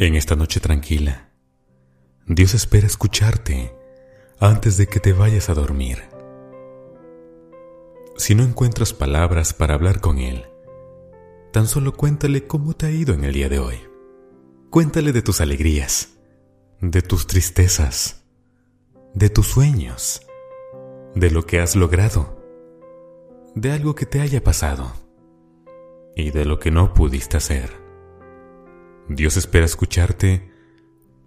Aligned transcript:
En 0.00 0.14
esta 0.14 0.34
noche 0.34 0.60
tranquila, 0.60 1.28
Dios 2.26 2.54
espera 2.54 2.86
escucharte 2.86 3.76
antes 4.38 4.78
de 4.78 4.86
que 4.86 4.98
te 4.98 5.12
vayas 5.12 5.50
a 5.50 5.54
dormir. 5.54 5.98
Si 8.16 8.34
no 8.34 8.42
encuentras 8.42 8.94
palabras 8.94 9.52
para 9.52 9.74
hablar 9.74 10.00
con 10.00 10.18
Él, 10.18 10.46
tan 11.52 11.66
solo 11.66 11.92
cuéntale 11.92 12.46
cómo 12.46 12.72
te 12.72 12.86
ha 12.86 12.90
ido 12.90 13.12
en 13.12 13.24
el 13.24 13.34
día 13.34 13.50
de 13.50 13.58
hoy. 13.58 13.76
Cuéntale 14.70 15.12
de 15.12 15.20
tus 15.20 15.42
alegrías, 15.42 16.14
de 16.80 17.02
tus 17.02 17.26
tristezas, 17.26 18.24
de 19.12 19.28
tus 19.28 19.48
sueños, 19.48 20.22
de 21.14 21.30
lo 21.30 21.44
que 21.44 21.60
has 21.60 21.76
logrado, 21.76 22.42
de 23.54 23.70
algo 23.70 23.94
que 23.94 24.06
te 24.06 24.22
haya 24.22 24.42
pasado 24.42 24.94
y 26.16 26.30
de 26.30 26.46
lo 26.46 26.58
que 26.58 26.70
no 26.70 26.94
pudiste 26.94 27.36
hacer. 27.36 27.79
Dios 29.10 29.36
espera 29.36 29.66
escucharte 29.66 30.52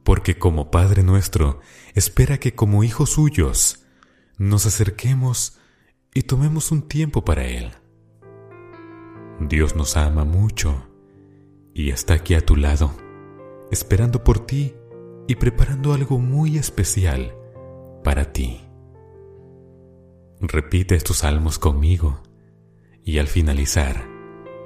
porque 0.05 0.39
como 0.39 0.71
Padre 0.71 1.03
nuestro 1.03 1.59
espera 1.95 2.37
que 2.37 2.55
como 2.55 2.85
hijos 2.85 3.09
suyos 3.09 3.85
nos 4.37 4.65
acerquemos 4.65 5.59
y 6.13 6.21
tomemos 6.21 6.71
un 6.71 6.83
tiempo 6.83 7.25
para 7.25 7.45
Él. 7.45 7.73
Dios 9.41 9.75
nos 9.75 9.97
ama 9.97 10.23
mucho 10.23 10.87
y 11.73 11.89
está 11.89 12.13
aquí 12.13 12.35
a 12.35 12.45
tu 12.45 12.55
lado, 12.55 12.95
esperando 13.69 14.23
por 14.23 14.45
ti 14.45 14.75
y 15.27 15.35
preparando 15.35 15.91
algo 15.91 16.19
muy 16.19 16.57
especial 16.57 17.35
para 18.01 18.31
ti. 18.31 18.61
Repite 20.39 20.95
estos 20.95 21.17
salmos 21.17 21.59
conmigo 21.59 22.23
y 23.03 23.17
al 23.17 23.27
finalizar, 23.27 24.07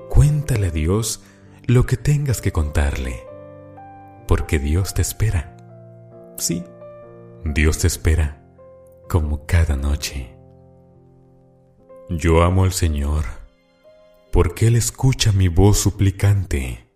cuéntale 0.08 0.68
a 0.68 0.72
Dios 0.72 1.24
lo 1.68 1.86
que 1.86 1.98
tengas 1.98 2.40
que 2.40 2.54
contarle, 2.54 3.28
porque 4.26 4.58
Dios 4.58 4.94
te 4.94 5.02
espera. 5.02 5.58
Sí, 6.38 6.64
Dios 7.44 7.80
te 7.80 7.88
espera, 7.88 8.42
como 9.10 9.46
cada 9.46 9.76
noche. 9.76 10.34
Yo 12.10 12.42
amo 12.42 12.64
al 12.64 12.72
Señor, 12.72 13.26
porque 14.32 14.68
Él 14.68 14.78
escucha 14.78 15.34
mi 15.34 15.50
voz 15.50 15.78
suplicante, 15.78 16.88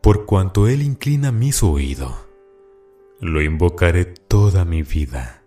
por 0.00 0.24
cuanto 0.24 0.66
Él 0.66 0.80
inclina 0.80 1.30
mi 1.30 1.50
oído, 1.62 2.16
lo 3.20 3.42
invocaré 3.42 4.06
toda 4.06 4.64
mi 4.64 4.82
vida. 4.82 5.44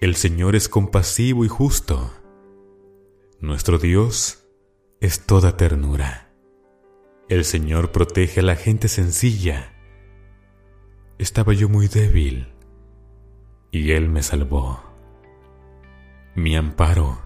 El 0.00 0.16
Señor 0.16 0.56
es 0.56 0.70
compasivo 0.70 1.44
y 1.44 1.48
justo. 1.48 2.10
Nuestro 3.40 3.76
Dios 3.76 4.43
es 5.04 5.26
toda 5.26 5.58
ternura. 5.58 6.30
El 7.28 7.44
Señor 7.44 7.92
protege 7.92 8.40
a 8.40 8.42
la 8.42 8.56
gente 8.56 8.88
sencilla. 8.88 9.74
Estaba 11.18 11.52
yo 11.52 11.68
muy 11.68 11.88
débil 11.88 12.54
y 13.70 13.90
Él 13.90 14.08
me 14.08 14.22
salvó. 14.22 14.82
Mi 16.34 16.56
amparo, 16.56 17.18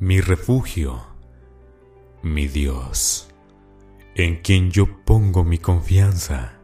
mi 0.00 0.20
refugio, 0.20 1.06
mi 2.20 2.48
Dios, 2.48 3.28
en 4.16 4.42
quien 4.42 4.72
yo 4.72 5.04
pongo 5.04 5.44
mi 5.44 5.58
confianza. 5.58 6.58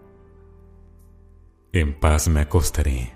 En 1.73 1.95
paz 1.95 2.27
me 2.27 2.41
acostaré 2.41 3.15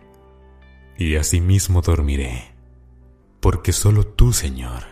y 0.97 1.17
asimismo 1.17 1.83
dormiré, 1.83 2.55
porque 3.41 3.73
solo 3.73 4.07
tú, 4.07 4.33
Señor, 4.33 4.92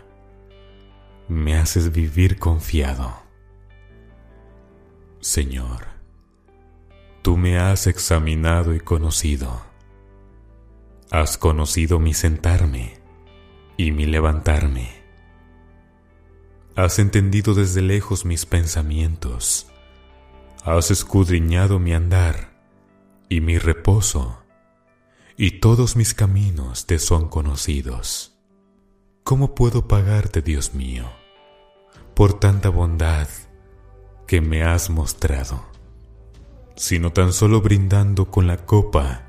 me 1.30 1.54
haces 1.54 1.92
vivir 1.92 2.40
confiado. 2.40 3.14
Señor, 5.20 5.86
tú 7.22 7.36
me 7.36 7.56
has 7.56 7.86
examinado 7.86 8.74
y 8.74 8.80
conocido. 8.80 9.62
Has 11.12 11.38
conocido 11.38 12.00
mi 12.00 12.14
sentarme 12.14 12.98
y 13.76 13.92
mi 13.92 14.06
levantarme. 14.06 14.90
Has 16.74 16.98
entendido 16.98 17.54
desde 17.54 17.80
lejos 17.80 18.24
mis 18.24 18.44
pensamientos. 18.44 19.68
Has 20.64 20.90
escudriñado 20.90 21.78
mi 21.78 21.92
andar 21.92 22.60
y 23.28 23.40
mi 23.40 23.56
reposo, 23.58 24.42
y 25.36 25.60
todos 25.60 25.94
mis 25.94 26.12
caminos 26.12 26.86
te 26.86 26.98
son 26.98 27.28
conocidos. 27.28 28.36
¿Cómo 29.22 29.54
puedo 29.54 29.86
pagarte, 29.86 30.42
Dios 30.42 30.74
mío? 30.74 31.19
Por 32.20 32.38
tanta 32.38 32.68
bondad 32.68 33.28
que 34.26 34.42
me 34.42 34.62
has 34.62 34.90
mostrado, 34.90 35.64
sino 36.76 37.14
tan 37.14 37.32
solo 37.32 37.62
brindando 37.62 38.30
con 38.30 38.46
la 38.46 38.58
copa 38.58 39.26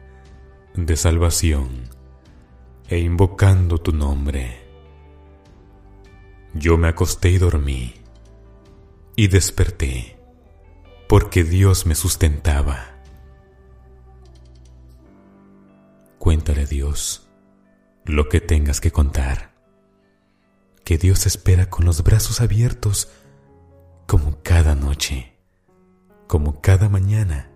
de 0.73 0.97
salvación 0.97 1.83
e 2.89 2.99
invocando 2.99 3.77
tu 3.77 3.93
nombre. 3.93 4.67
Yo 6.53 6.77
me 6.77 6.89
acosté 6.89 7.29
y 7.29 7.37
dormí 7.37 7.93
y 9.15 9.29
desperté 9.29 10.19
porque 11.07 11.45
Dios 11.45 11.85
me 11.85 11.95
sustentaba. 11.95 12.99
Cuéntale 16.19 16.65
Dios 16.65 17.25
lo 18.03 18.27
que 18.27 18.41
tengas 18.41 18.81
que 18.81 18.91
contar 18.91 19.50
que 20.91 20.97
Dios 20.97 21.25
espera 21.25 21.69
con 21.69 21.85
los 21.85 22.03
brazos 22.03 22.41
abiertos 22.41 23.07
como 24.07 24.43
cada 24.43 24.75
noche, 24.75 25.37
como 26.27 26.59
cada 26.59 26.89
mañana, 26.89 27.49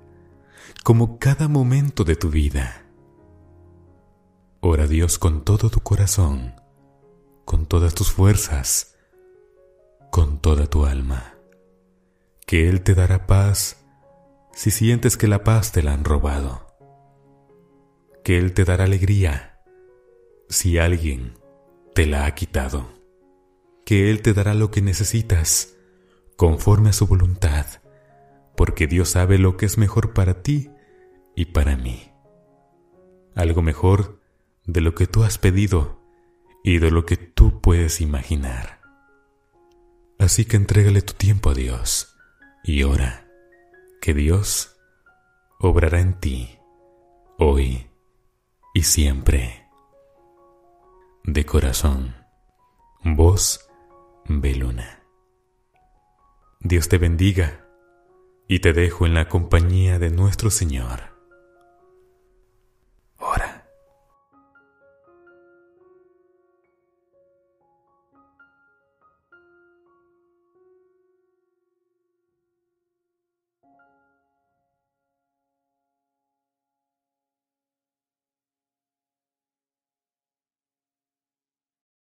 como 0.85 1.19
cada 1.19 1.49
momento 1.49 2.05
de 2.05 2.15
tu 2.15 2.29
vida. 2.29 2.85
Ora 4.61 4.85
a 4.85 4.87
Dios 4.87 5.19
con 5.19 5.43
todo 5.43 5.69
tu 5.69 5.81
corazón, 5.81 6.61
con 7.43 7.65
todas 7.65 7.93
tus 7.93 8.09
fuerzas, 8.09 8.95
con 10.11 10.39
toda 10.39 10.67
tu 10.67 10.85
alma, 10.85 11.35
que 12.45 12.69
Él 12.69 12.83
te 12.83 12.95
dará 12.95 13.27
paz 13.27 13.83
si 14.53 14.71
sientes 14.71 15.17
que 15.17 15.27
la 15.27 15.43
paz 15.43 15.73
te 15.73 15.83
la 15.83 15.91
han 15.91 16.05
robado, 16.05 16.67
que 18.23 18.37
Él 18.37 18.53
te 18.53 18.63
dará 18.63 18.85
alegría 18.85 19.61
si 20.47 20.77
alguien 20.77 21.37
te 21.93 22.05
la 22.05 22.27
ha 22.27 22.33
quitado 22.33 22.94
que 23.85 24.09
Él 24.09 24.21
te 24.21 24.33
dará 24.33 24.53
lo 24.53 24.71
que 24.71 24.81
necesitas, 24.81 25.75
conforme 26.35 26.89
a 26.89 26.93
su 26.93 27.07
voluntad, 27.07 27.65
porque 28.57 28.87
Dios 28.87 29.09
sabe 29.09 29.37
lo 29.37 29.57
que 29.57 29.65
es 29.65 29.77
mejor 29.77 30.13
para 30.13 30.41
ti 30.41 30.71
y 31.35 31.45
para 31.45 31.77
mí. 31.77 32.11
Algo 33.35 33.61
mejor 33.61 34.19
de 34.65 34.81
lo 34.81 34.95
que 34.95 35.07
tú 35.07 35.23
has 35.23 35.37
pedido 35.37 36.01
y 36.63 36.79
de 36.79 36.89
lo 36.89 37.05
que 37.05 37.15
tú 37.17 37.61
puedes 37.61 38.01
imaginar. 38.01 38.81
Así 40.17 40.45
que 40.45 40.57
entrégale 40.57 41.01
tu 41.01 41.13
tiempo 41.13 41.51
a 41.51 41.53
Dios 41.53 42.15
y 42.63 42.83
ora 42.83 43.27
que 44.01 44.13
Dios 44.13 44.75
obrará 45.59 45.99
en 45.99 46.19
ti 46.19 46.57
hoy 47.37 47.87
y 48.73 48.83
siempre. 48.83 49.67
De 51.23 51.45
corazón, 51.45 52.15
voz 53.03 53.64
Beluna. 54.27 55.03
Dios 56.59 56.89
te 56.89 56.97
bendiga 56.97 57.67
y 58.47 58.59
te 58.59 58.73
dejo 58.73 59.05
en 59.05 59.13
la 59.13 59.29
compañía 59.29 59.99
de 59.99 60.09
nuestro 60.09 60.49
Señor. 60.49 61.14